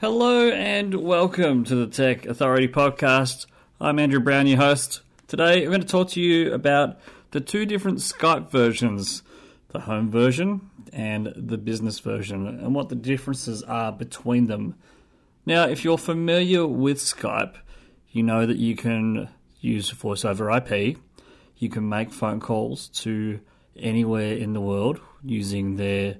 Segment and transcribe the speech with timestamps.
[0.00, 3.44] Hello and welcome to the Tech Authority Podcast.
[3.78, 5.02] I'm Andrew Brown, your host.
[5.28, 6.98] Today I'm going to talk to you about
[7.32, 9.22] the two different Skype versions
[9.68, 14.74] the home version and the business version, and what the differences are between them.
[15.44, 17.56] Now, if you're familiar with Skype,
[18.10, 19.28] you know that you can
[19.60, 20.96] use voice over IP,
[21.58, 23.38] you can make phone calls to
[23.76, 26.16] anywhere in the world using their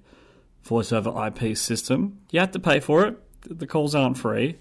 [0.65, 2.19] voice over IP system.
[2.31, 4.57] You have to pay for it, the calls aren't free.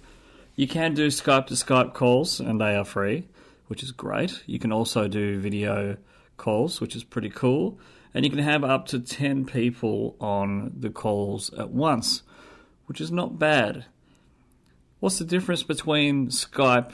[0.55, 3.27] You can do Skype to Skype calls, and they are free,
[3.67, 4.43] which is great.
[4.45, 5.97] You can also do video
[6.37, 7.79] calls, which is pretty cool.
[8.13, 12.23] And you can have up to 10 people on the calls at once,
[12.87, 13.85] which is not bad.
[14.99, 16.91] What's the difference between Skype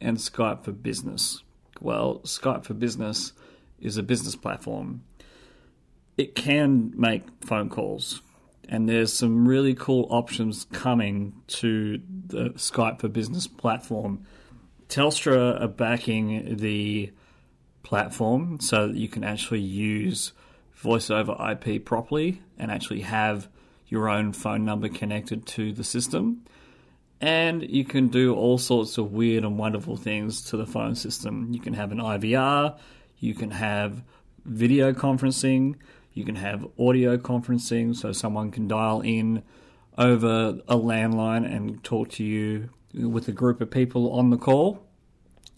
[0.00, 1.42] and Skype for Business?
[1.80, 3.32] Well, Skype for Business
[3.80, 5.04] is a business platform.
[6.18, 8.20] It can make phone calls,
[8.68, 14.24] and there's some really cool options coming to the Skype for Business platform.
[14.88, 17.12] Telstra are backing the
[17.82, 20.32] platform so that you can actually use
[20.74, 23.48] voice over IP properly and actually have
[23.88, 26.44] your own phone number connected to the system.
[27.20, 31.48] And you can do all sorts of weird and wonderful things to the phone system.
[31.52, 32.76] You can have an IVR,
[33.18, 34.02] you can have
[34.44, 35.76] video conferencing,
[36.16, 39.42] you can have audio conferencing, so someone can dial in
[39.98, 44.82] over a landline and talk to you with a group of people on the call,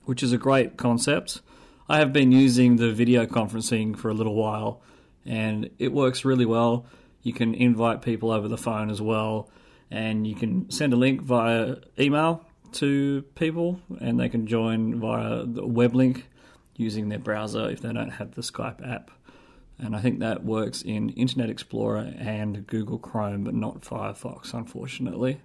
[0.03, 1.43] which is a great concept.
[1.89, 4.83] I have been using the video conferencing for a little while
[5.25, 6.87] and it works really well.
[7.23, 9.49] You can invite people over the phone as well,
[9.93, 15.45] and you can send a link via email to people, and they can join via
[15.45, 16.27] the web link
[16.77, 19.13] using their browser if they don't have the Skype app.
[19.79, 25.41] And I think that works in Internet Explorer and Google Chrome, but not Firefox, unfortunately.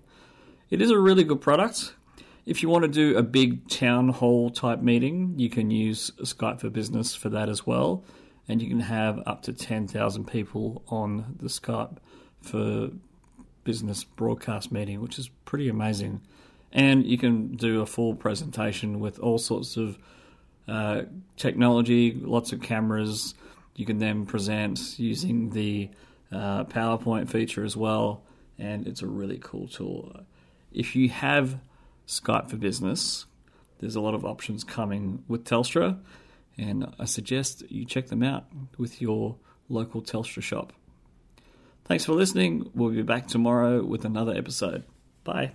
[0.70, 1.94] It is a really good product.
[2.46, 6.62] If you want to do a big town hall type meeting, you can use Skype
[6.62, 8.04] for Business for that as well
[8.48, 11.98] and you can have up to 10,000 people on the Skype
[12.42, 12.90] for
[13.64, 16.22] business broadcast meeting, which is pretty amazing.
[16.72, 19.98] And you can do a full presentation with all sorts of
[20.68, 21.04] uh,
[21.38, 23.36] technology, lots of cameras.
[23.76, 25.90] You can then present using the
[26.32, 28.24] uh, PowerPoint feature as well,
[28.58, 30.22] and it's a really cool tool.
[30.72, 31.60] If you have
[32.08, 33.26] Skype for Business,
[33.80, 36.00] there's a lot of options coming with Telstra
[36.58, 38.46] and I suggest you check them out
[38.78, 39.38] with your
[39.70, 40.74] local Telstra shop.
[41.86, 42.70] Thanks for listening.
[42.74, 44.84] We'll be back tomorrow with another episode.
[45.24, 45.54] Bye.